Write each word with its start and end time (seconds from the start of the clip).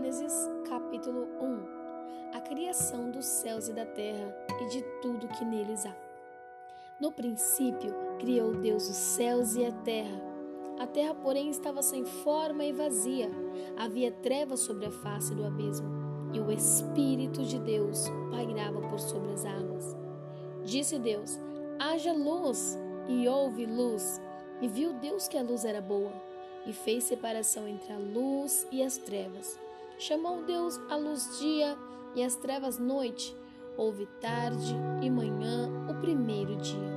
Gênesis 0.00 0.48
capítulo 0.66 1.28
1 1.42 2.34
A 2.34 2.40
criação 2.40 3.10
dos 3.10 3.26
céus 3.26 3.68
e 3.68 3.72
da 3.74 3.84
terra 3.84 4.34
e 4.62 4.68
de 4.68 4.82
tudo 5.02 5.28
que 5.28 5.44
neles 5.44 5.84
há. 5.84 5.94
No 6.98 7.12
princípio, 7.12 7.94
criou 8.18 8.54
Deus 8.54 8.88
os 8.88 8.96
céus 8.96 9.56
e 9.56 9.66
a 9.66 9.70
terra. 9.70 10.18
A 10.78 10.86
terra, 10.86 11.14
porém, 11.14 11.50
estava 11.50 11.82
sem 11.82 12.06
forma 12.06 12.64
e 12.64 12.72
vazia. 12.72 13.30
Havia 13.76 14.10
trevas 14.10 14.60
sobre 14.60 14.86
a 14.86 14.90
face 14.90 15.34
do 15.34 15.44
abismo, 15.44 15.90
e 16.32 16.40
o 16.40 16.50
Espírito 16.50 17.44
de 17.44 17.58
Deus 17.58 18.06
pairava 18.30 18.80
por 18.80 18.98
sobre 18.98 19.32
as 19.32 19.44
águas. 19.44 19.94
Disse 20.64 20.98
Deus: 20.98 21.38
Haja 21.78 22.14
luz, 22.14 22.78
e 23.06 23.28
houve 23.28 23.66
luz. 23.66 24.18
E 24.62 24.68
viu 24.68 24.94
Deus 24.94 25.28
que 25.28 25.36
a 25.36 25.42
luz 25.42 25.66
era 25.66 25.82
boa 25.82 26.12
e 26.66 26.72
fez 26.72 27.04
separação 27.04 27.68
entre 27.68 27.92
a 27.92 27.98
luz 27.98 28.66
e 28.70 28.82
as 28.82 28.96
trevas. 28.96 29.58
Chamou 30.00 30.42
Deus 30.44 30.80
a 30.88 30.96
luz 30.96 31.38
dia 31.38 31.76
e 32.16 32.22
as 32.22 32.34
trevas 32.34 32.78
noite. 32.78 33.36
Houve 33.76 34.06
tarde 34.18 34.74
e 35.02 35.10
manhã 35.10 35.68
o 35.90 35.94
primeiro 36.00 36.56
dia. 36.56 36.90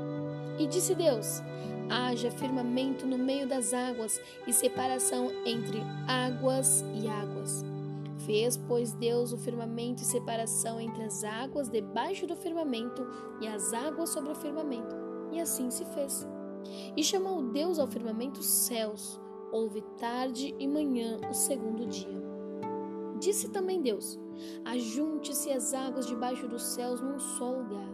E 0.57 0.66
disse 0.66 0.95
Deus: 0.95 1.41
haja 1.89 2.31
firmamento 2.31 3.05
no 3.05 3.17
meio 3.17 3.45
das 3.45 3.73
águas 3.73 4.21
e 4.48 4.53
separação 4.53 5.29
entre 5.45 5.81
águas 6.07 6.81
e 6.93 7.09
águas. 7.09 7.66
Fez, 8.26 8.55
pois, 8.55 8.93
Deus 8.93 9.34
o 9.34 9.38
firmamento 9.38 10.01
e 10.01 10.05
separação 10.05 10.79
entre 10.79 11.04
as 11.04 11.26
águas 11.26 11.67
debaixo 11.67 12.26
do 12.26 12.38
firmamento 12.38 13.05
e 13.41 13.48
as 13.49 13.73
águas 13.73 14.12
sobre 14.12 14.31
o 14.31 14.35
firmamento. 14.35 14.95
E 15.34 15.41
assim 15.41 15.70
se 15.70 15.84
fez. 15.88 16.26
E 16.95 17.04
chamou 17.04 17.51
Deus 17.51 17.79
ao 17.79 17.88
firmamento 17.88 18.41
céus, 18.41 19.20
houve 19.51 19.82
tarde 19.99 20.55
e 20.57 20.65
manhã 20.65 21.20
o 21.29 21.34
segundo 21.34 21.85
dia. 21.85 22.23
Disse 23.24 23.48
também 23.48 23.82
Deus: 23.82 24.20
Ajunte-se 24.66 25.49
as 25.49 25.74
águas 25.74 26.05
debaixo 26.05 26.46
dos 26.46 26.62
céus 26.62 26.99
num 26.99 27.18
só 27.18 27.49
lugar, 27.49 27.88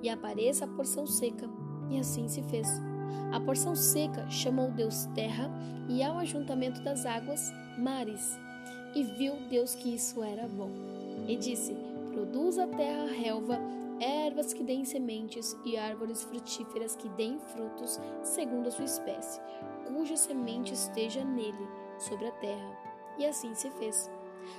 e 0.00 0.08
apareça 0.08 0.64
a 0.64 0.68
porção 0.68 1.04
seca. 1.04 1.50
E 1.90 1.98
assim 1.98 2.28
se 2.28 2.42
fez. 2.44 2.68
A 3.32 3.40
porção 3.40 3.74
seca 3.74 4.30
chamou 4.30 4.70
Deus 4.70 5.06
terra, 5.16 5.50
e 5.88 6.00
ao 6.00 6.16
ajuntamento 6.18 6.80
das 6.82 7.04
águas, 7.04 7.50
mares. 7.76 8.38
E 8.94 9.02
viu 9.02 9.34
Deus 9.50 9.74
que 9.74 9.92
isso 9.92 10.22
era 10.22 10.46
bom. 10.46 10.70
E 11.26 11.34
disse: 11.34 11.74
Produz 12.12 12.56
a 12.56 12.68
terra 12.68 13.06
relva, 13.06 13.58
ervas 13.98 14.52
que 14.52 14.62
deem 14.62 14.84
sementes 14.84 15.56
e 15.64 15.76
árvores 15.76 16.22
frutíferas 16.22 16.94
que 16.94 17.08
deem 17.10 17.40
frutos 17.40 17.98
segundo 18.22 18.68
a 18.68 18.70
sua 18.70 18.84
espécie, 18.84 19.40
cuja 19.88 20.16
semente 20.16 20.72
esteja 20.72 21.24
nele, 21.24 21.66
sobre 21.98 22.28
a 22.28 22.32
terra. 22.32 22.78
E 23.18 23.26
assim 23.26 23.52
se 23.56 23.68
fez. 23.70 24.08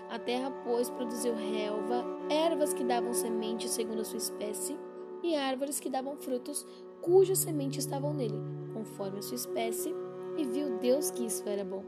A 0.10 0.18
terra, 0.18 0.52
pois, 0.64 0.90
produziu 0.90 1.36
relva, 1.36 2.04
ervas 2.30 2.74
que 2.74 2.84
davam 2.84 3.14
semente 3.14 3.70
segundo 3.70 4.02
a 4.02 4.06
sua 4.06 4.18
espécie, 4.18 4.78
e 5.24 5.36
árvores 5.36 5.80
que 5.80 5.90
davam 5.90 6.16
frutos, 6.16 6.66
cujas 7.02 7.40
sementes 7.40 7.86
estavam 7.86 8.14
nele, 8.14 8.40
conforme 8.74 9.20
a 9.20 9.22
sua 9.22 9.36
espécie, 9.36 9.94
e 10.38 10.46
viu 10.46 10.78
Deus 10.78 11.12
que 11.12 11.26
isso 11.26 11.48
era 11.48 11.66
bom. 11.66 11.84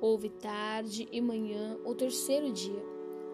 Houve 0.00 0.30
tarde 0.30 1.08
e 1.12 1.20
manhã 1.20 1.78
o 1.84 1.94
terceiro 1.94 2.52
dia. 2.52 2.82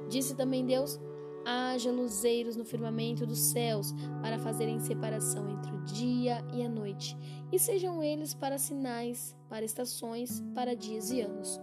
Disse 0.08 0.34
também 0.34 0.64
Deus: 0.64 1.00
haja 1.44 1.90
luzeiros 1.90 2.56
no 2.56 2.64
firmamento 2.64 3.26
dos 3.26 3.38
céus 3.38 3.92
para 4.20 4.38
fazerem 4.38 4.78
separação 4.78 5.48
entre 5.50 5.74
o 5.74 5.80
dia 5.84 6.44
e 6.52 6.62
a 6.62 6.68
noite, 6.68 7.16
e 7.50 7.58
sejam 7.58 8.02
eles 8.02 8.34
para 8.34 8.58
sinais, 8.58 9.36
para 9.48 9.64
estações, 9.64 10.42
para 10.54 10.76
dias 10.76 11.10
e 11.10 11.20
anos. 11.20 11.60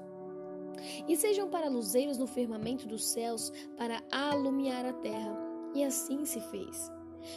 E 1.07 1.15
sejam 1.15 1.49
para 1.49 1.69
luzeiros 1.69 2.17
no 2.17 2.27
firmamento 2.27 2.87
dos 2.87 3.05
céus 3.05 3.51
para 3.77 4.01
alumiar 4.11 4.85
a 4.85 4.93
terra. 4.93 5.37
E 5.73 5.83
assim 5.83 6.25
se 6.25 6.39
fez. 6.39 6.91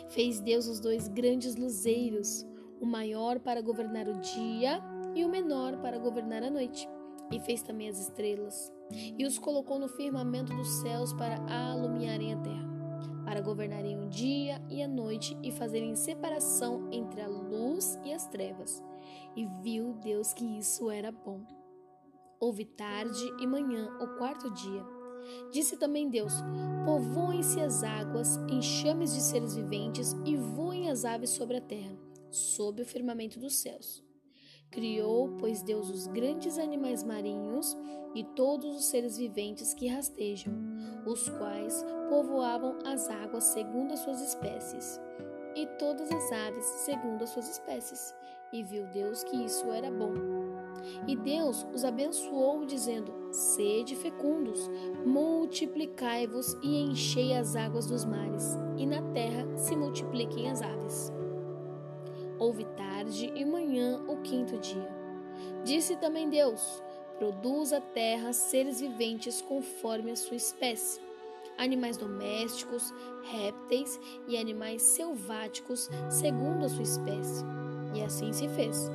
Fez 0.09 0.41
Deus 0.41 0.67
os 0.67 0.81
dois 0.81 1.09
grandes 1.09 1.57
luzeiros, 1.57 2.47
o 2.81 2.87
maior 2.87 3.39
para 3.41 3.61
governar 3.61 4.09
o 4.09 4.21
dia 4.21 4.81
e 5.15 5.25
o 5.25 5.29
menor 5.29 5.77
para 5.79 5.99
governar 5.99 6.43
a 6.43 6.51
noite. 6.51 6.89
E 7.31 7.41
fez 7.41 7.63
também 7.63 7.89
as 7.89 7.99
estrelas 7.99 8.73
e 9.19 9.25
os 9.25 9.39
colocou 9.39 9.79
no 9.79 9.89
firmamento 9.89 10.55
dos 10.55 10.69
céus 10.81 11.13
para 11.13 11.37
alumiarem 11.51 12.35
a 12.35 12.37
terra, 12.39 12.69
para 13.25 13.41
governarem 13.41 13.99
o 13.99 14.09
dia 14.09 14.61
e 14.69 14.83
a 14.83 14.89
noite 14.89 15.37
e 15.43 15.51
fazerem 15.51 15.95
separação 15.95 16.89
entre 16.93 17.21
a 17.21 17.29
luz 17.29 17.99
e 18.05 18.13
as 18.13 18.27
trevas. 18.27 18.83
E 19.35 19.47
viu 19.63 19.95
Deus 19.95 20.33
que 20.33 20.45
isso 20.59 20.91
era 20.91 21.11
bom. 21.11 21.41
Houve 22.43 22.65
tarde 22.65 23.33
e 23.41 23.47
manhã 23.47 23.89
o 24.01 24.19
quarto 24.19 24.51
dia. 24.51 24.85
Disse 25.53 25.77
também 25.77 26.11
Deus: 26.11 26.33
Povoem-se 26.85 27.61
as 27.61 27.85
águas, 27.85 28.37
enxames 28.51 29.15
de 29.15 29.21
seres 29.21 29.55
viventes, 29.55 30.13
e 30.27 30.35
voem 30.35 30.91
as 30.91 31.05
aves 31.05 31.31
sobre 31.31 31.59
a 31.59 31.61
terra, 31.61 31.97
sob 32.33 32.83
o 32.83 32.85
firmamento 32.85 33.39
dos 33.39 33.55
céus. 33.55 34.03
Criou, 34.73 35.37
pois 35.39 35.63
Deus, 35.63 35.89
os 35.89 36.09
grandes 36.09 36.59
animais 36.59 37.05
marinhos 37.05 37.77
e 38.13 38.25
todos 38.25 38.75
os 38.75 38.87
seres 38.87 39.17
viventes 39.17 39.73
que 39.73 39.87
rastejam, 39.87 40.53
os 41.07 41.29
quais 41.29 41.87
povoavam 42.09 42.77
as 42.85 43.09
águas 43.09 43.45
segundo 43.45 43.93
as 43.93 44.01
suas 44.01 44.21
espécies, 44.21 45.01
e 45.55 45.65
todas 45.79 46.11
as 46.11 46.33
aves 46.33 46.65
segundo 46.65 47.23
as 47.23 47.31
suas 47.31 47.49
espécies. 47.49 48.13
E 48.53 48.65
viu 48.65 48.85
Deus 48.89 49.23
que 49.23 49.37
isso 49.37 49.71
era 49.71 49.93
bom. 49.93 50.32
E 51.07 51.17
Deus 51.17 51.67
os 51.75 51.85
abençoou, 51.85 52.65
dizendo: 52.65 53.13
Sede 53.31 53.97
fecundos, 53.97 54.71
multiplicai-vos 55.05 56.57
e 56.63 56.83
enchei 56.83 57.35
as 57.35 57.57
águas 57.57 57.87
dos 57.87 58.05
mares, 58.05 58.57
e 58.77 58.87
na 58.87 59.03
terra 59.13 59.47
se 59.57 59.75
multipliquem 59.75 60.51
as 60.51 60.63
aves. 60.63 61.13
Houve 62.39 62.65
tarde 62.77 63.33
e 63.35 63.45
manhã 63.45 64.03
o 64.09 64.17
quinto 64.23 64.59
dia. 64.59 64.89
Disse 65.65 65.97
também 65.97 66.29
Deus: 66.29 66.83
Produz 67.19 67.73
a 67.73 67.81
terra 67.81 68.33
seres 68.33 68.81
viventes 68.81 69.43
conforme 69.43 70.13
a 70.13 70.17
sua 70.17 70.37
espécie, 70.37 71.01
animais 71.59 71.97
domésticos, 71.97 72.93
répteis 73.23 73.99
e 74.29 74.37
animais 74.37 74.83
selváticos 74.83 75.89
segundo 76.11 76.65
a 76.65 76.69
sua 76.69 76.83
espécie. 76.83 77.45
E 77.95 78.03
assim 78.03 78.33
se 78.33 78.49
fez. 78.49 78.91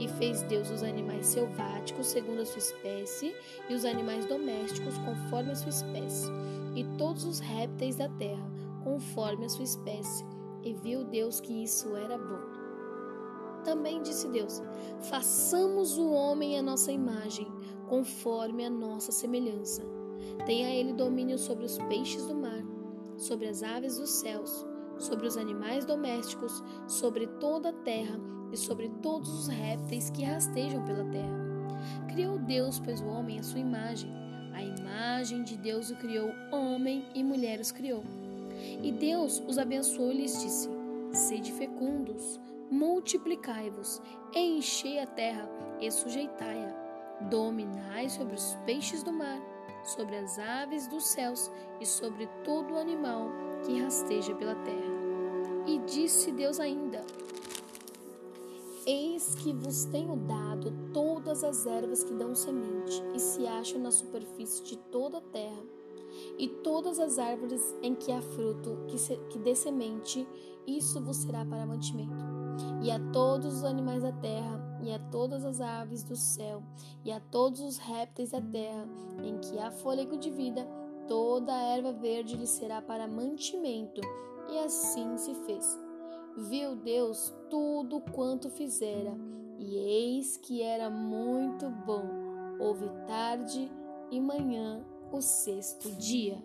E 0.00 0.08
fez 0.08 0.42
Deus 0.44 0.70
os 0.70 0.82
animais 0.82 1.26
selváticos 1.26 2.06
segundo 2.06 2.40
a 2.40 2.46
sua 2.46 2.58
espécie, 2.58 3.36
e 3.68 3.74
os 3.74 3.84
animais 3.84 4.24
domésticos 4.24 4.96
conforme 4.98 5.52
a 5.52 5.54
sua 5.54 5.68
espécie, 5.68 6.30
e 6.74 6.84
todos 6.96 7.24
os 7.24 7.38
répteis 7.38 7.96
da 7.96 8.08
terra 8.08 8.50
conforme 8.82 9.44
a 9.44 9.48
sua 9.48 9.64
espécie. 9.64 10.24
E 10.62 10.72
viu 10.72 11.04
Deus 11.04 11.38
que 11.40 11.52
isso 11.62 11.94
era 11.94 12.16
bom. 12.16 12.60
Também 13.62 14.02
disse 14.02 14.26
Deus: 14.28 14.62
façamos 15.10 15.98
o 15.98 16.10
homem 16.10 16.58
à 16.58 16.62
nossa 16.62 16.90
imagem, 16.90 17.46
conforme 17.86 18.64
a 18.64 18.70
nossa 18.70 19.12
semelhança. 19.12 19.82
Tenha 20.46 20.70
ele 20.70 20.94
domínio 20.94 21.38
sobre 21.38 21.64
os 21.64 21.76
peixes 21.76 22.26
do 22.26 22.34
mar, 22.34 22.62
sobre 23.16 23.48
as 23.48 23.62
aves 23.62 23.98
dos 23.98 24.10
céus, 24.10 24.66
sobre 25.00 25.26
os 25.26 25.36
animais 25.36 25.84
domésticos, 25.84 26.62
sobre 26.86 27.26
toda 27.26 27.70
a 27.70 27.72
terra 27.72 28.20
e 28.52 28.56
sobre 28.56 28.88
todos 29.02 29.28
os 29.28 29.48
répteis 29.48 30.10
que 30.10 30.24
rastejam 30.24 30.84
pela 30.84 31.04
terra. 31.06 31.40
Criou 32.08 32.38
Deus, 32.38 32.78
pois, 32.78 33.00
o 33.00 33.06
homem 33.06 33.38
à 33.38 33.42
sua 33.42 33.60
imagem. 33.60 34.10
A 34.52 34.62
imagem 34.62 35.42
de 35.42 35.56
Deus 35.56 35.90
o 35.90 35.96
criou, 35.96 36.30
homem 36.52 37.06
e 37.14 37.24
mulher 37.24 37.60
os 37.60 37.72
criou. 37.72 38.04
E 38.82 38.92
Deus 38.92 39.42
os 39.46 39.58
abençoou 39.58 40.12
e 40.12 40.18
lhes 40.18 40.40
disse: 40.40 40.68
Sede 41.12 41.52
fecundos, 41.52 42.38
multiplicai-vos, 42.70 44.02
enchei 44.34 44.98
a 44.98 45.06
terra 45.06 45.48
e 45.80 45.90
sujeitai-a. 45.90 46.78
Dominai 47.28 48.08
sobre 48.08 48.34
os 48.34 48.54
peixes 48.66 49.02
do 49.02 49.12
mar, 49.12 49.40
sobre 49.82 50.16
as 50.16 50.38
aves 50.38 50.86
dos 50.88 51.04
céus 51.04 51.50
e 51.80 51.86
sobre 51.86 52.26
todo 52.44 52.74
o 52.74 52.78
animal 52.78 53.49
que 53.64 53.80
rasteja 53.80 54.34
pela 54.34 54.54
terra. 54.54 55.00
E 55.66 55.78
disse 55.80 56.32
Deus 56.32 56.58
ainda: 56.58 57.04
Eis 58.86 59.34
que 59.34 59.52
vos 59.52 59.84
tenho 59.84 60.16
dado 60.16 60.72
todas 60.92 61.44
as 61.44 61.66
ervas 61.66 62.02
que 62.02 62.14
dão 62.14 62.34
semente 62.34 63.02
e 63.14 63.18
se 63.18 63.46
acham 63.46 63.80
na 63.80 63.90
superfície 63.90 64.62
de 64.64 64.76
toda 64.76 65.18
a 65.18 65.22
terra, 65.22 65.62
e 66.38 66.48
todas 66.48 66.98
as 66.98 67.18
árvores 67.18 67.74
em 67.82 67.94
que 67.94 68.10
há 68.10 68.20
fruto 68.20 68.84
que, 68.88 68.98
se, 68.98 69.16
que 69.28 69.38
dê 69.38 69.54
semente, 69.54 70.26
isso 70.66 71.00
vos 71.00 71.18
será 71.18 71.44
para 71.44 71.66
mantimento 71.66 72.40
e 72.82 72.90
a 72.90 72.98
todos 73.12 73.58
os 73.58 73.64
animais 73.64 74.02
da 74.02 74.12
terra, 74.12 74.60
e 74.82 74.92
a 74.92 74.98
todas 74.98 75.44
as 75.44 75.60
aves 75.60 76.02
do 76.02 76.16
céu, 76.16 76.62
e 77.04 77.12
a 77.12 77.20
todos 77.20 77.60
os 77.60 77.78
répteis 77.78 78.30
da 78.30 78.40
terra, 78.40 78.88
em 79.22 79.38
que 79.38 79.58
há 79.58 79.70
fôlego 79.70 80.16
de 80.16 80.30
vida, 80.30 80.66
toda 81.10 81.52
a 81.52 81.60
erva 81.60 81.92
verde 81.92 82.36
lhe 82.36 82.46
será 82.46 82.80
para 82.80 83.08
mantimento. 83.08 84.00
E 84.48 84.58
assim 84.60 85.18
se 85.18 85.34
fez. 85.44 85.76
Viu 86.36 86.76
Deus 86.76 87.34
tudo 87.50 88.00
quanto 88.00 88.48
fizera, 88.48 89.12
e 89.58 89.76
eis 89.76 90.36
que 90.36 90.62
era 90.62 90.88
muito 90.88 91.68
bom. 91.68 92.08
Houve 92.60 92.88
tarde 93.08 93.68
e 94.08 94.20
manhã 94.20 94.86
o 95.10 95.20
sexto 95.20 95.90
dia. 95.96 96.40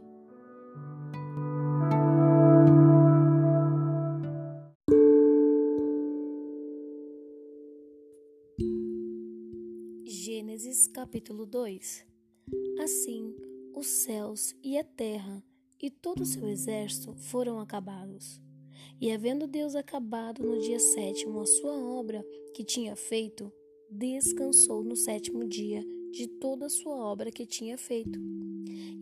Gênesis 10.03 10.87
capítulo 10.87 11.45
2 11.45 12.05
Assim, 12.81 13.35
os 13.75 13.87
céus 13.87 14.55
e 14.63 14.77
a 14.77 14.83
terra 14.83 15.43
e 15.81 15.89
todo 15.89 16.21
o 16.21 16.25
seu 16.25 16.47
exército 16.47 17.13
foram 17.13 17.59
acabados. 17.59 18.41
E 18.99 19.11
havendo 19.11 19.45
Deus 19.45 19.75
acabado 19.75 20.41
no 20.41 20.59
dia 20.59 20.79
sétimo 20.79 21.41
a 21.41 21.45
sua 21.45 21.73
obra 21.73 22.25
que 22.53 22.63
tinha 22.63 22.95
feito, 22.95 23.51
descansou 23.91 24.81
no 24.81 24.95
sétimo 24.95 25.45
dia 25.45 25.83
de 26.11 26.27
toda 26.27 26.67
a 26.67 26.69
sua 26.69 26.95
obra 26.95 27.29
que 27.29 27.45
tinha 27.45 27.77
feito. 27.77 28.17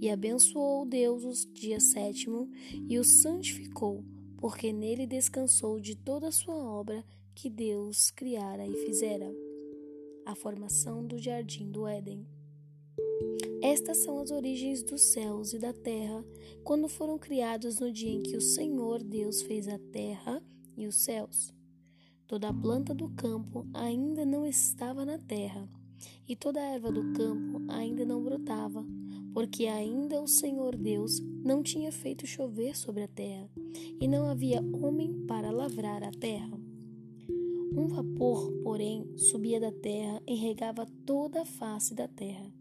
E 0.01 0.09
abençoou 0.09 0.85
Deus 0.85 1.23
o 1.23 1.53
dia 1.53 1.79
sétimo 1.79 2.49
e 2.89 2.97
o 2.97 3.03
santificou, 3.03 4.03
porque 4.37 4.73
nele 4.73 5.05
descansou 5.05 5.79
de 5.79 5.95
toda 5.95 6.29
a 6.29 6.31
sua 6.31 6.55
obra 6.55 7.05
que 7.35 7.49
Deus 7.49 8.09
criara 8.09 8.65
e 8.67 8.73
fizera. 8.85 9.31
A 10.25 10.33
formação 10.33 11.05
do 11.05 11.19
jardim 11.19 11.69
do 11.71 11.87
Éden. 11.87 12.25
Estas 13.63 13.99
são 13.99 14.19
as 14.19 14.29
origens 14.29 14.83
dos 14.83 15.01
céus 15.01 15.53
e 15.53 15.57
da 15.57 15.71
terra, 15.71 16.21
quando 16.65 16.89
foram 16.89 17.17
criados 17.17 17.79
no 17.79 17.93
dia 17.93 18.11
em 18.11 18.21
que 18.21 18.35
o 18.35 18.41
Senhor 18.41 19.01
Deus 19.01 19.41
fez 19.41 19.69
a 19.69 19.79
terra 19.79 20.43
e 20.75 20.85
os 20.85 20.95
céus. 20.95 21.53
Toda 22.27 22.49
a 22.49 22.53
planta 22.53 22.93
do 22.93 23.07
campo 23.11 23.65
ainda 23.73 24.25
não 24.25 24.45
estava 24.45 25.05
na 25.05 25.17
terra, 25.17 25.65
e 26.27 26.35
toda 26.35 26.59
a 26.59 26.73
erva 26.73 26.91
do 26.91 27.13
campo 27.13 27.61
ainda 27.69 28.03
não 28.03 28.21
brotava, 28.21 28.85
porque 29.33 29.67
ainda 29.67 30.21
o 30.21 30.27
Senhor 30.27 30.75
Deus 30.75 31.21
não 31.21 31.63
tinha 31.63 31.89
feito 31.89 32.27
chover 32.27 32.75
sobre 32.75 33.03
a 33.03 33.07
terra, 33.07 33.49
e 33.97 34.09
não 34.09 34.27
havia 34.27 34.59
homem 34.59 35.25
para 35.25 35.51
lavrar 35.51 36.03
a 36.03 36.11
terra. 36.11 36.59
Um 37.77 37.87
vapor, 37.87 38.51
porém, 38.61 39.09
subia 39.15 39.61
da 39.61 39.71
terra 39.71 40.21
e 40.27 40.35
regava 40.35 40.85
toda 41.05 41.43
a 41.43 41.45
face 41.45 41.95
da 41.95 42.09
terra. 42.09 42.52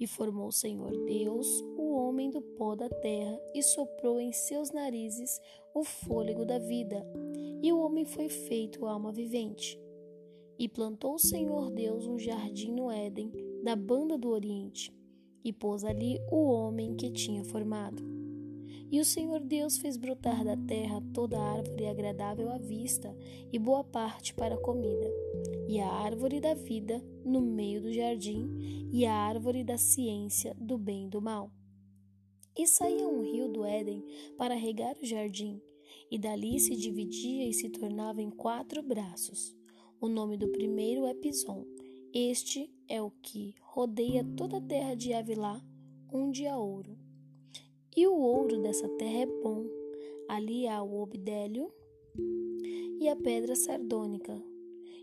E 0.00 0.06
formou 0.06 0.48
o 0.48 0.52
Senhor 0.52 0.92
Deus 1.04 1.46
o 1.76 1.94
homem 1.94 2.30
do 2.30 2.40
pó 2.40 2.74
da 2.74 2.88
terra 2.88 3.40
e 3.54 3.62
soprou 3.62 4.20
em 4.20 4.32
seus 4.32 4.70
narizes 4.70 5.40
o 5.74 5.82
fôlego 5.84 6.44
da 6.44 6.58
vida, 6.58 7.04
e 7.62 7.72
o 7.72 7.80
homem 7.80 8.04
foi 8.04 8.28
feito 8.28 8.86
alma 8.86 9.12
vivente. 9.12 9.78
E 10.58 10.68
plantou 10.68 11.14
o 11.14 11.18
Senhor 11.18 11.70
Deus 11.70 12.06
um 12.06 12.18
jardim 12.18 12.72
no 12.72 12.90
Éden, 12.90 13.32
da 13.62 13.76
banda 13.76 14.16
do 14.16 14.28
Oriente, 14.28 14.92
e 15.44 15.52
pôs 15.52 15.84
ali 15.84 16.18
o 16.30 16.48
homem 16.48 16.94
que 16.94 17.10
tinha 17.10 17.44
formado. 17.44 18.27
E 18.90 19.00
o 19.00 19.04
Senhor 19.04 19.40
Deus 19.40 19.76
fez 19.76 19.98
brotar 19.98 20.42
da 20.42 20.56
terra 20.56 21.02
toda 21.12 21.38
árvore 21.38 21.86
agradável 21.86 22.50
à 22.50 22.56
vista 22.56 23.14
e 23.52 23.58
boa 23.58 23.84
parte 23.84 24.32
para 24.32 24.54
a 24.54 24.60
comida, 24.60 25.12
e 25.68 25.78
a 25.78 25.90
árvore 25.90 26.40
da 26.40 26.54
vida 26.54 27.04
no 27.22 27.42
meio 27.42 27.82
do 27.82 27.92
jardim, 27.92 28.88
e 28.90 29.04
a 29.04 29.12
árvore 29.12 29.62
da 29.62 29.76
ciência 29.76 30.56
do 30.58 30.78
bem 30.78 31.04
e 31.04 31.10
do 31.10 31.20
mal. 31.20 31.52
E 32.56 32.66
saía 32.66 33.06
um 33.06 33.20
rio 33.20 33.46
do 33.46 33.62
Éden 33.62 34.02
para 34.38 34.54
regar 34.54 34.96
o 34.96 35.04
jardim, 35.04 35.60
e 36.10 36.18
dali 36.18 36.58
se 36.58 36.74
dividia 36.74 37.46
e 37.46 37.52
se 37.52 37.68
tornava 37.68 38.22
em 38.22 38.30
quatro 38.30 38.82
braços. 38.82 39.54
O 40.00 40.08
nome 40.08 40.38
do 40.38 40.48
primeiro 40.48 41.04
é 41.04 41.12
Pison. 41.12 41.66
Este 42.14 42.72
é 42.88 43.02
o 43.02 43.10
que 43.10 43.54
rodeia 43.60 44.24
toda 44.34 44.56
a 44.56 44.62
terra 44.62 44.94
de 44.94 45.12
Avilá, 45.12 45.62
onde 46.10 46.46
há 46.46 46.56
ouro. 46.56 47.07
E 47.98 48.06
o 48.06 48.14
ouro 48.14 48.62
dessa 48.62 48.88
terra 48.90 49.22
é 49.22 49.26
bom. 49.26 49.66
Ali 50.28 50.68
há 50.68 50.80
o 50.80 51.00
obdélio 51.00 51.68
e 53.00 53.08
a 53.08 53.16
pedra 53.16 53.56
sardônica. 53.56 54.40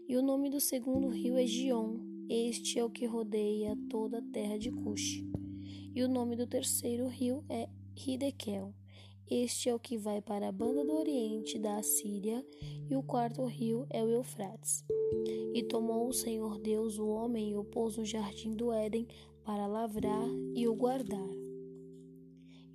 E 0.07 0.15
o 0.15 0.21
nome 0.21 0.50
do 0.50 0.62
segundo 0.62 1.09
rio 1.09 1.36
é 1.36 1.45
Gion. 1.45 1.97
Este 2.30 2.80
é 2.80 2.86
o 2.86 2.89
que 2.89 3.06
rodeia 3.06 3.77
toda 3.89 4.19
a 4.19 4.21
terra 4.21 4.57
de 4.57 4.71
Cush. 4.71 5.21
E 5.94 6.03
o 6.03 6.07
nome 6.07 6.38
do 6.38 6.47
terceiro 6.47 7.06
rio 7.07 7.44
é 7.50 7.68
Hidekel. 7.97 8.74
Este 9.30 9.68
é 9.68 9.75
o 9.75 9.80
que 9.80 9.98
vai 9.98 10.21
para 10.21 10.48
a 10.48 10.53
banda 10.53 10.86
do 10.86 10.95
oriente 10.95 11.59
da 11.59 11.75
Assíria, 11.75 12.45
e 12.89 12.95
o 12.95 13.03
quarto 13.03 13.44
rio 13.44 13.86
é 13.89 14.01
o 14.06 14.09
Eufrates. 14.09 14.86
E 15.53 15.62
tomou 15.63 16.07
o 16.07 16.13
Senhor 16.13 16.57
Deus 16.59 16.98
o 16.98 17.09
homem 17.09 17.51
e 17.51 17.57
o 17.57 17.63
pôs 17.65 17.98
no 17.98 18.06
jardim 18.06 18.51
do 18.51 18.71
Éden 18.71 19.06
para 19.44 19.68
lavrar 19.68 20.30
e 20.56 20.65
o 20.65 20.74
guardar. 20.74 21.44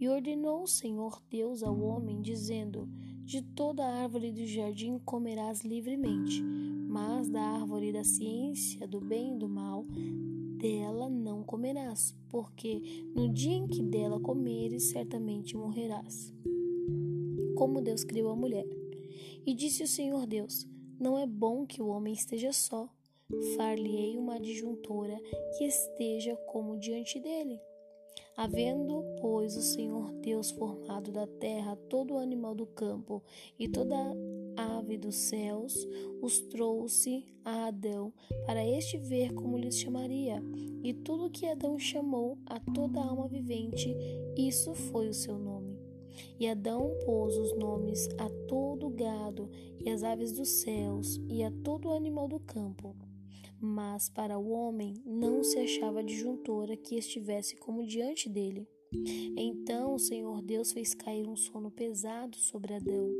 E 0.01 0.09
ordenou 0.09 0.63
o 0.63 0.67
Senhor 0.67 1.23
Deus 1.31 1.63
ao 1.63 1.79
homem, 1.79 2.23
dizendo: 2.23 2.89
De 3.23 3.43
toda 3.43 3.85
árvore 3.85 4.33
do 4.33 4.47
jardim 4.47 4.99
comerás 4.99 5.61
livremente, 5.61 6.43
mas 6.89 7.29
da 7.29 7.43
árvore 7.43 7.93
da 7.93 8.03
ciência 8.03 8.89
do 8.89 8.99
bem 8.99 9.35
e 9.35 9.39
do 9.39 9.47
mal, 9.47 9.85
dela 10.57 11.11
não 11.11 11.43
comerás, 11.43 12.17
porque 12.31 12.81
no 13.15 13.29
dia 13.29 13.53
em 13.53 13.67
que 13.67 13.83
dela 13.83 14.19
comeres, 14.19 14.85
certamente 14.85 15.55
morrerás. 15.55 16.33
Como 17.55 17.83
Deus 17.83 18.03
criou 18.03 18.31
a 18.31 18.37
mulher. 18.37 18.67
E 19.45 19.55
disse 19.55 19.83
o 19.83 19.89
Senhor 19.89 20.27
Deus: 20.27 20.67
Não 20.99 21.19
é 21.19 21.27
bom 21.27 21.67
que 21.67 21.83
o 21.83 21.89
homem 21.89 22.15
esteja 22.15 22.55
só. 22.55 22.89
Far-lhe-ei 23.55 24.17
uma 24.17 24.37
adjuntora 24.37 25.21
que 25.57 25.65
esteja 25.65 26.35
como 26.47 26.79
diante 26.79 27.21
dele. 27.21 27.61
Havendo, 28.41 29.05
pois, 29.21 29.55
o 29.55 29.61
Senhor 29.61 30.13
Deus 30.13 30.51
formado 30.51 31.13
da 31.13 31.27
terra 31.27 31.77
todo 31.91 32.17
animal 32.17 32.55
do 32.55 32.65
campo 32.65 33.23
e 33.59 33.69
toda 33.69 33.95
ave 34.57 34.97
dos 34.97 35.15
céus, 35.15 35.87
os 36.23 36.39
trouxe 36.39 37.27
a 37.45 37.67
Adão 37.67 38.11
para 38.47 38.67
este 38.67 38.97
ver 38.97 39.35
como 39.35 39.59
lhes 39.59 39.79
chamaria. 39.79 40.43
E 40.83 40.95
tudo 40.95 41.29
que 41.29 41.45
Adão 41.45 41.79
chamou 41.79 42.39
a 42.47 42.59
toda 42.59 43.03
alma 43.03 43.29
vivente, 43.29 43.95
isso 44.35 44.73
foi 44.73 45.11
o 45.11 45.15
seu 45.15 45.39
nome. 45.39 45.79
E 46.39 46.49
Adão 46.49 46.97
pôs 47.05 47.37
os 47.37 47.55
nomes 47.59 48.09
a 48.17 48.31
todo 48.49 48.89
gado 48.89 49.51
e 49.85 49.91
as 49.91 50.03
aves 50.03 50.33
dos 50.33 50.49
céus 50.49 51.21
e 51.29 51.45
a 51.45 51.53
todo 51.63 51.93
animal 51.93 52.27
do 52.27 52.41
campo 52.41 52.97
mas 53.61 54.09
para 54.09 54.39
o 54.39 54.51
homem 54.51 54.95
não 55.05 55.45
se 55.45 55.59
achava 55.59 56.03
disjuntora 56.03 56.77
que 56.77 56.97
estivesse 56.97 57.57
como 57.57 57.87
diante 57.87 58.29
dele. 58.29 58.67
Então 59.37 59.95
o 59.95 59.99
Senhor 59.99 60.43
Deus 60.43 60.73
fez 60.73 60.95
cair 60.95 61.29
um 61.29 61.37
sono 61.37 61.71
pesado 61.71 62.37
sobre 62.37 62.75
Adão. 62.75 63.11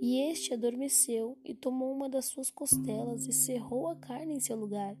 E 0.00 0.20
este 0.30 0.54
adormeceu 0.54 1.36
e 1.44 1.54
tomou 1.54 1.92
uma 1.92 2.08
das 2.08 2.26
suas 2.26 2.50
costelas 2.50 3.26
e 3.26 3.32
cerrou 3.32 3.88
a 3.88 3.96
carne 3.96 4.34
em 4.34 4.40
seu 4.40 4.56
lugar. 4.56 4.96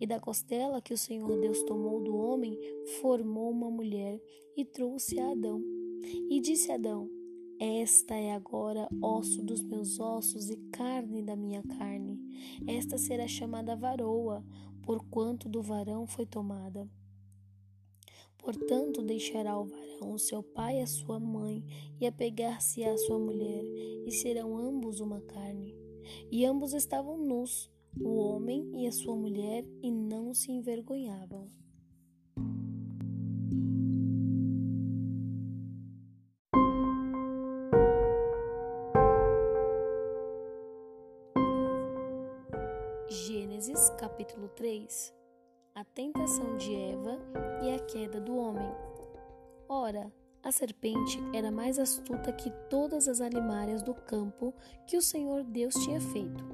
E 0.00 0.06
da 0.06 0.20
costela 0.20 0.82
que 0.82 0.92
o 0.92 0.98
Senhor 0.98 1.40
Deus 1.40 1.62
tomou 1.62 2.00
do 2.00 2.14
homem, 2.14 2.58
formou 3.00 3.50
uma 3.50 3.70
mulher 3.70 4.20
e 4.56 4.64
trouxe 4.64 5.18
a 5.18 5.30
Adão. 5.30 5.62
E 6.30 6.40
disse 6.40 6.70
a 6.70 6.74
Adão: 6.74 7.08
esta 7.64 8.16
é 8.16 8.32
agora 8.32 8.88
osso 9.00 9.40
dos 9.40 9.62
meus 9.62 10.00
ossos 10.00 10.50
e 10.50 10.56
carne 10.72 11.22
da 11.22 11.36
minha 11.36 11.62
carne. 11.62 12.18
Esta 12.66 12.98
será 12.98 13.28
chamada 13.28 13.76
varoa, 13.76 14.44
porquanto 14.82 15.48
do 15.48 15.62
varão 15.62 16.04
foi 16.04 16.26
tomada. 16.26 16.90
Portanto, 18.36 19.00
deixará 19.00 19.56
o 19.56 19.64
varão 19.64 20.18
seu 20.18 20.42
pai 20.42 20.80
e 20.80 20.82
a 20.82 20.86
sua 20.88 21.20
mãe, 21.20 21.64
e 22.00 22.06
apegar-se 22.06 22.82
à 22.82 22.98
sua 22.98 23.16
mulher, 23.16 23.62
e 24.04 24.10
serão 24.10 24.58
ambos 24.58 24.98
uma 24.98 25.20
carne. 25.20 25.72
E 26.32 26.44
ambos 26.44 26.72
estavam 26.72 27.16
nus, 27.16 27.70
o 28.00 28.16
homem 28.16 28.72
e 28.74 28.88
a 28.88 28.92
sua 28.92 29.14
mulher, 29.14 29.64
e 29.80 29.88
não 29.88 30.34
se 30.34 30.50
envergonhavam. 30.50 31.48
Capítulo 44.02 44.48
3 44.48 45.14
A 45.76 45.84
tentação 45.84 46.56
de 46.56 46.74
Eva 46.74 47.20
e 47.62 47.72
a 47.72 47.78
queda 47.78 48.20
do 48.20 48.36
homem. 48.36 48.68
Ora, 49.68 50.12
a 50.42 50.50
serpente 50.50 51.20
era 51.32 51.52
mais 51.52 51.78
astuta 51.78 52.32
que 52.32 52.50
todas 52.68 53.06
as 53.06 53.20
alimárias 53.20 53.80
do 53.80 53.94
campo 53.94 54.52
que 54.88 54.96
o 54.96 55.00
Senhor 55.00 55.44
Deus 55.44 55.72
tinha 55.74 56.00
feito. 56.00 56.44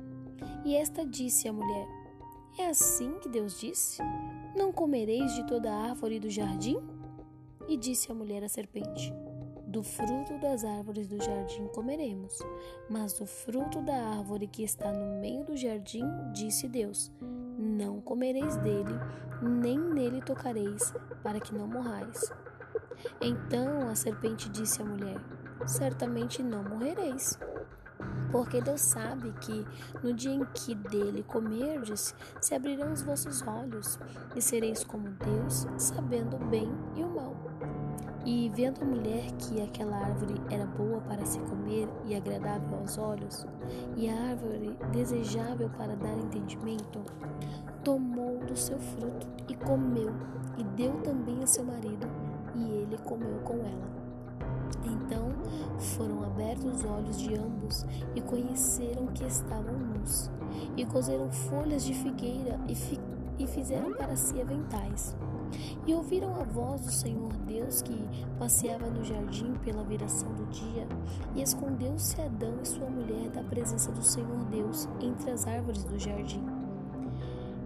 E 0.63 0.77
esta 0.77 1.07
disse 1.07 1.49
à 1.49 1.53
mulher: 1.55 1.89
É 2.59 2.67
assim 2.67 3.19
que 3.19 3.31
Deus 3.31 3.59
disse? 3.59 4.03
Não 4.55 4.71
comereis 4.71 5.35
de 5.35 5.47
toda 5.47 5.73
a 5.73 5.89
árvore 5.89 6.21
do 6.21 6.29
jardim? 6.29 6.77
E 7.67 7.79
disse 7.79 8.13
a 8.13 8.15
mulher 8.15 8.45
à 8.45 8.49
serpente: 8.51 9.11
do 9.69 9.83
fruto 9.83 10.39
das 10.41 10.65
árvores 10.65 11.07
do 11.07 11.23
jardim 11.23 11.67
comeremos, 11.69 12.39
mas 12.89 13.13
do 13.13 13.27
fruto 13.27 13.83
da 13.83 13.95
árvore 13.95 14.47
que 14.47 14.63
está 14.63 14.91
no 14.91 15.21
meio 15.21 15.45
do 15.45 15.55
jardim, 15.57 16.05
disse 16.33 16.67
Deus: 16.67 17.13
Não 17.21 18.01
comereis 18.01 18.57
dele, 18.57 18.99
nem 19.43 19.79
nele 19.79 20.23
tocareis, 20.23 20.95
para 21.23 21.39
que 21.39 21.55
não 21.55 21.67
morrais. 21.67 22.33
Então 23.21 23.91
a 23.91 23.95
serpente 23.95 24.49
disse 24.49 24.81
à 24.81 24.85
mulher: 24.87 25.21
Certamente 25.67 26.43
não 26.43 26.65
morrereis. 26.65 27.39
Porque 28.33 28.61
Deus 28.61 28.81
sabe 28.81 29.33
que 29.41 29.67
no 30.03 30.15
dia 30.15 30.33
em 30.33 30.45
que 30.47 30.75
dele 30.75 31.23
comerdes, 31.23 32.15
se 32.41 32.55
abrirão 32.55 32.93
os 32.93 33.03
vossos 33.03 33.43
olhos, 33.43 33.99
e 34.35 34.41
sereis 34.41 34.83
como 34.83 35.11
Deus, 35.11 35.67
sabendo 35.77 36.37
o 36.37 36.45
bem 36.47 36.71
e 36.97 37.03
o 37.03 37.09
mal. 37.09 37.58
E 38.31 38.53
vendo 38.55 38.83
a 38.83 38.85
mulher 38.85 39.25
que 39.39 39.59
aquela 39.63 39.97
árvore 39.97 40.35
era 40.51 40.67
boa 40.67 41.01
para 41.01 41.25
se 41.25 41.39
comer 41.39 41.89
e 42.05 42.15
agradável 42.15 42.79
aos 42.79 42.99
olhos, 42.99 43.47
e 43.97 44.07
a 44.07 44.15
árvore 44.15 44.77
desejável 44.93 45.71
para 45.71 45.97
dar 45.97 46.13
entendimento, 46.13 47.01
tomou 47.83 48.37
do 48.41 48.55
seu 48.55 48.79
fruto 48.79 49.27
e 49.49 49.55
comeu, 49.55 50.13
e 50.59 50.65
deu 50.77 50.93
também 51.01 51.43
a 51.43 51.47
seu 51.47 51.65
marido, 51.65 52.07
e 52.55 52.71
ele 52.71 52.99
comeu 52.99 53.39
com 53.45 53.55
ela. 53.55 53.89
Então 54.85 55.31
foram 55.79 56.23
abertos 56.23 56.67
os 56.67 56.85
olhos 56.85 57.19
de 57.19 57.35
ambos 57.35 57.87
e 58.15 58.21
conheceram 58.21 59.07
que 59.07 59.25
estavam 59.25 59.73
nus, 59.73 60.31
e 60.77 60.85
cozeram 60.85 61.31
folhas 61.31 61.83
de 61.83 61.95
figueira 61.95 62.61
e, 62.69 62.75
fi 62.75 63.01
e 63.39 63.47
fizeram 63.47 63.95
para 63.95 64.15
si 64.17 64.39
aventais. 64.39 65.17
E 65.89 65.95
ouviram 65.95 66.35
a 66.39 66.45
voz 66.45 66.83
do 66.83 66.93
Senhor 66.93 67.33
Deus 67.47 67.81
que 67.81 67.99
passeava 68.39 68.91
no 68.91 69.03
jardim 69.03 69.55
pela 69.65 69.83
viração 69.83 70.31
do 70.35 70.45
dia, 70.51 70.87
e 71.35 71.41
escondeu-se 71.41 72.21
Adão 72.21 72.61
e 72.63 72.69
sua 72.69 72.91
mulher 72.91 73.31
da 73.31 73.43
presença 73.43 73.91
do 73.91 74.03
Senhor 74.03 74.45
Deus 74.51 74.87
entre 75.01 75.31
as 75.31 75.47
árvores 75.47 75.85
do 75.85 75.99
jardim. 75.99 76.45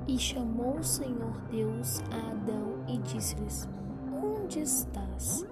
E 0.07 0.17
chamou 0.21 0.77
o 0.77 0.85
Senhor 0.85 1.37
Deus 1.51 2.01
a 2.13 2.31
Adão 2.31 2.85
e 2.87 2.97
disse-lhes: 2.99 3.69
Onde 4.15 4.61
estás? 4.61 5.45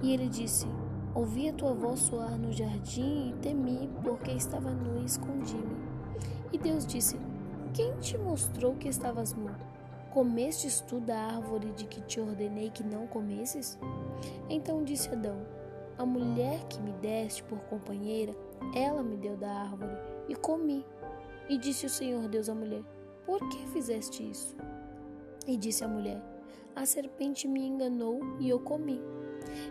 E 0.00 0.10
ele 0.10 0.30
disse: 0.30 0.66
Ouvi 1.14 1.50
a 1.50 1.52
tua 1.52 1.74
voz 1.74 2.00
soar 2.00 2.38
no 2.38 2.50
jardim 2.50 3.28
e 3.28 3.34
temi, 3.42 3.86
porque 4.02 4.30
estava 4.30 4.70
nu 4.70 5.02
e 5.02 5.04
escondi-me. 5.04 5.76
E 6.54 6.56
Deus 6.56 6.86
disse: 6.86 7.18
Quem 7.74 7.92
te 7.98 8.16
mostrou 8.16 8.74
que 8.76 8.88
estavas 8.88 9.34
nu? 9.34 9.50
Comestes 10.10 10.80
tu 10.80 11.00
da 11.00 11.16
árvore 11.16 11.70
de 11.72 11.84
que 11.84 12.00
te 12.00 12.20
ordenei 12.20 12.70
que 12.70 12.82
não 12.82 13.06
comesses? 13.06 13.78
Então 14.48 14.82
disse 14.82 15.08
Adão: 15.10 15.46
A 15.98 16.06
mulher 16.06 16.64
que 16.66 16.80
me 16.80 16.92
deste 16.92 17.42
por 17.44 17.58
companheira, 17.64 18.34
ela 18.74 19.02
me 19.02 19.16
deu 19.16 19.36
da 19.36 19.50
árvore 19.50 19.96
e 20.28 20.34
comi. 20.34 20.84
E 21.48 21.56
disse 21.56 21.86
o 21.86 21.90
Senhor 21.90 22.28
Deus 22.28 22.48
à 22.48 22.54
mulher: 22.54 22.82
Por 23.24 23.38
que 23.48 23.66
fizeste 23.68 24.28
isso? 24.28 24.56
E 25.46 25.56
disse 25.56 25.84
a 25.84 25.88
mulher: 25.88 26.22
A 26.74 26.86
serpente 26.86 27.46
me 27.46 27.66
enganou 27.66 28.20
e 28.40 28.48
eu 28.48 28.60
comi. 28.60 29.00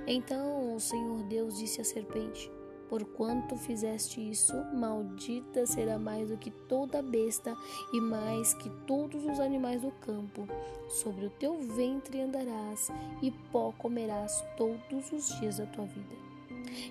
Então 0.05 0.75
o 0.75 0.79
Senhor 0.79 1.23
Deus 1.23 1.57
disse 1.57 1.81
à 1.81 1.83
serpente: 1.83 2.51
Porquanto 2.89 3.57
fizeste 3.57 4.21
isso, 4.29 4.53
maldita 4.73 5.65
será 5.65 5.99
mais 5.99 6.29
do 6.29 6.37
que 6.37 6.49
toda 6.49 7.01
besta 7.01 7.55
e 7.91 7.99
mais 7.99 8.53
que 8.53 8.69
todos 8.85 9.25
os 9.25 9.39
animais 9.39 9.81
do 9.81 9.91
campo. 9.91 10.47
Sobre 10.87 11.25
o 11.25 11.29
teu 11.29 11.59
ventre 11.59 12.21
andarás 12.21 12.89
e 13.21 13.31
pó 13.51 13.73
comerás 13.77 14.43
todos 14.55 15.11
os 15.11 15.27
dias 15.39 15.57
da 15.57 15.65
tua 15.65 15.85
vida. 15.85 16.27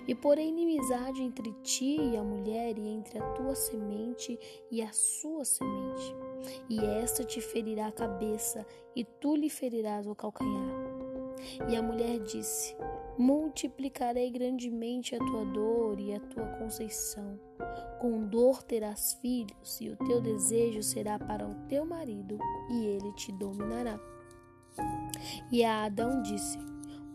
E 0.07 0.15
porém 0.15 0.49
inimizade 0.49 1.21
entre 1.21 1.51
ti 1.63 1.97
e 1.99 2.17
a 2.17 2.23
mulher, 2.23 2.77
e 2.77 2.87
entre 2.87 3.19
a 3.19 3.33
tua 3.33 3.55
semente 3.55 4.39
e 4.71 4.81
a 4.81 4.91
sua 4.91 5.45
semente. 5.45 6.15
E 6.69 6.79
esta 6.79 7.23
te 7.23 7.41
ferirá 7.41 7.87
a 7.87 7.91
cabeça, 7.91 8.65
e 8.95 9.03
tu 9.03 9.35
lhe 9.35 9.49
ferirás 9.49 10.07
o 10.07 10.15
calcanhar. 10.15 10.75
E 11.69 11.75
a 11.75 11.81
mulher 11.81 12.19
disse: 12.19 12.75
Multiplicarei 13.17 14.29
grandemente 14.29 15.15
a 15.15 15.19
tua 15.19 15.43
dor 15.45 15.99
e 15.99 16.13
a 16.13 16.19
tua 16.19 16.45
conceição. 16.59 17.39
Com 17.99 18.27
dor 18.27 18.61
terás 18.61 19.13
filhos, 19.13 19.81
e 19.81 19.89
o 19.89 19.95
teu 19.97 20.21
desejo 20.21 20.83
será 20.83 21.17
para 21.17 21.47
o 21.47 21.55
teu 21.67 21.83
marido, 21.83 22.37
e 22.69 22.85
ele 22.85 23.11
te 23.13 23.31
dominará. 23.31 23.99
E 25.51 25.63
a 25.63 25.85
Adão 25.85 26.21
disse: 26.21 26.59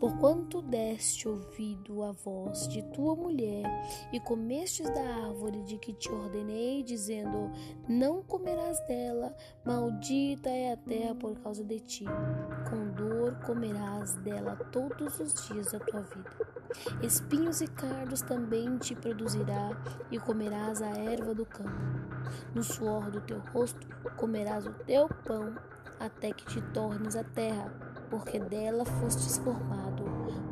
Porquanto 0.03 0.61
deste 0.61 1.29
ouvido 1.29 2.03
à 2.03 2.11
voz 2.11 2.67
de 2.67 2.81
tua 2.91 3.15
mulher 3.15 3.63
e 4.11 4.19
comestes 4.19 4.85
da 4.89 4.99
árvore 4.99 5.63
de 5.63 5.77
que 5.77 5.93
te 5.93 6.11
ordenei, 6.11 6.83
dizendo: 6.83 7.49
Não 7.87 8.21
comerás 8.21 8.81
dela, 8.81 9.33
maldita 9.63 10.49
é 10.49 10.73
a 10.73 10.75
terra 10.75 11.15
por 11.15 11.39
causa 11.39 11.63
de 11.63 11.79
ti. 11.79 12.03
Com 12.69 12.91
dor 12.91 13.39
comerás 13.45 14.15
dela 14.15 14.57
todos 14.73 15.21
os 15.21 15.47
dias 15.47 15.71
da 15.71 15.79
tua 15.79 16.01
vida. 16.01 16.31
Espinhos 17.01 17.61
e 17.61 17.67
cardos 17.67 18.21
também 18.21 18.77
te 18.79 18.95
produzirá, 18.95 19.69
e 20.11 20.19
comerás 20.19 20.81
a 20.81 20.89
erva 20.89 21.33
do 21.33 21.45
campo. 21.45 21.71
No 22.53 22.61
suor 22.61 23.09
do 23.09 23.21
teu 23.21 23.39
rosto 23.53 23.87
comerás 24.17 24.67
o 24.67 24.73
teu 24.85 25.07
pão, 25.07 25.55
até 25.97 26.33
que 26.33 26.45
te 26.45 26.61
tornes 26.73 27.15
a 27.15 27.23
terra 27.23 27.93
porque 28.13 28.37
dela 28.37 28.85
fostes 28.85 29.37
formado, 29.39 29.92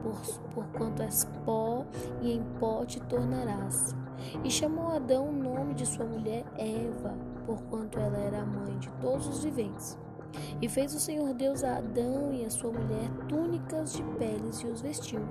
por, 0.02 0.16
porquanto 0.54 1.04
és 1.04 1.26
pó, 1.46 1.86
e 2.22 2.34
em 2.34 2.44
pó 2.60 2.86
te 2.86 3.00
tornarás. 3.02 3.96
E 4.44 4.52
chamou 4.52 4.92
Adão 4.92 5.30
o 5.30 5.32
nome 5.32 5.74
de 5.74 5.86
sua 5.86 6.06
mulher 6.06 6.44
Eva, 6.58 7.16
porquanto 7.46 8.00
ela 8.00 8.18
era 8.18 8.42
a 8.42 8.46
mãe 8.46 8.78
de 8.80 8.90
todos 9.02 9.28
os 9.28 9.44
viventes. 9.44 9.98
E 10.62 10.70
fez 10.70 10.94
o 10.94 11.00
Senhor 11.00 11.34
Deus 11.34 11.64
a 11.64 11.78
Adão 11.78 12.32
e 12.32 12.46
a 12.46 12.50
sua 12.50 12.72
mulher 12.72 13.10
túnicas 13.28 13.94
de 13.94 14.04
peles 14.18 14.60
e 14.62 14.68
os 14.68 14.82
vestiu. 14.82 15.22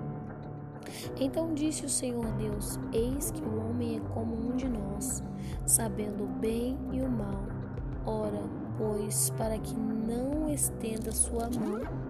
Então 1.18 1.54
disse 1.54 1.86
o 1.86 1.88
Senhor 1.88 2.26
Deus: 2.32 2.78
Eis 2.92 3.30
que 3.30 3.42
o 3.42 3.58
homem 3.60 3.96
é 3.96 4.00
como 4.12 4.34
um 4.34 4.56
de 4.56 4.68
nós, 4.68 5.22
sabendo 5.64 6.24
o 6.24 6.26
bem 6.26 6.76
e 6.92 7.00
o 7.00 7.08
mal. 7.08 7.40
Ora, 8.04 8.42
pois, 8.76 9.30
para 9.30 9.58
que 9.58 9.74
não 9.74 10.48
estenda 10.48 11.12
sua 11.12 11.48
mão 11.50 12.09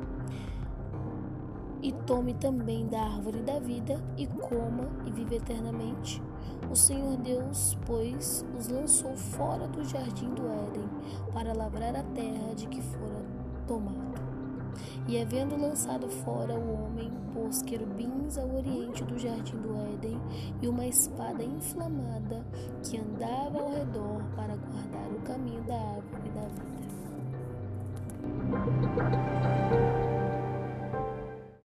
e 1.82 1.92
tome 1.92 2.34
também 2.34 2.86
da 2.86 3.00
árvore 3.00 3.40
da 3.42 3.58
vida 3.58 4.00
e 4.16 4.26
coma 4.26 4.88
e 5.06 5.10
vive 5.10 5.36
eternamente. 5.36 6.22
O 6.70 6.76
Senhor 6.76 7.16
Deus, 7.16 7.76
pois, 7.86 8.44
os 8.56 8.68
lançou 8.68 9.16
fora 9.16 9.66
do 9.66 9.84
jardim 9.84 10.28
do 10.34 10.46
Éden 10.46 10.88
para 11.32 11.52
lavrar 11.52 11.96
a 11.96 12.02
terra 12.02 12.54
de 12.54 12.66
que 12.68 12.80
fora 12.82 13.24
tomado. 13.66 14.20
E 15.08 15.20
havendo 15.20 15.56
lançado 15.56 16.08
fora 16.08 16.54
o 16.54 16.84
homem, 16.84 17.10
pôs 17.32 17.62
querubins 17.62 18.38
ao 18.38 18.54
oriente 18.54 19.02
do 19.04 19.18
jardim 19.18 19.56
do 19.56 19.74
Éden 19.94 20.20
e 20.62 20.68
uma 20.68 20.86
espada 20.86 21.42
inflamada 21.42 22.44
que 22.82 22.98
andava 22.98 23.58
ao 23.58 23.70
redor 23.70 24.22
para 24.36 24.54
guardar 24.56 25.10
o 25.12 25.20
caminho 25.22 25.62
da 25.62 25.74
árvore 25.74 26.30
da 26.30 26.42
vida. 26.42 26.70